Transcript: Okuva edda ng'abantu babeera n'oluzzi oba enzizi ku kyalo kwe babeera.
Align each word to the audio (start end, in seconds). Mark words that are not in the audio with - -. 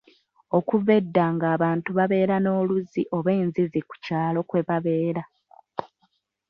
Okuva 0.57 0.91
edda 0.99 1.25
ng'abantu 1.35 1.89
babeera 1.97 2.35
n'oluzzi 2.39 3.01
oba 3.17 3.31
enzizi 3.41 3.79
ku 3.89 3.95
kyalo 4.05 4.39
kwe 4.49 4.61
babeera. 4.69 5.23